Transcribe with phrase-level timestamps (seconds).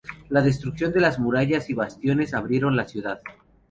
[0.29, 3.21] La destrucción de las murallas y bastiones abrieron la ciudad.